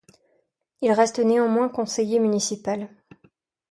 [0.81, 2.89] Il reste néanmoins conseiller municipal.